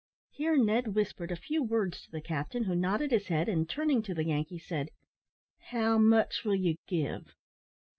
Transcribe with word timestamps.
Here 0.31 0.57
Ned 0.57 0.95
whispered 0.95 1.29
a 1.31 1.35
few 1.35 1.61
words 1.61 2.01
to 2.01 2.11
the 2.11 2.21
captain, 2.21 2.63
who 2.63 2.73
nodded 2.73 3.11
his 3.11 3.27
head, 3.27 3.47
and, 3.47 3.69
turning 3.69 4.01
to 4.01 4.15
the 4.15 4.25
Yankee, 4.25 4.57
said 4.57 4.89
"How 5.67 5.99
much 5.99 6.43
will 6.43 6.55
you 6.55 6.77
give?" 6.87 7.35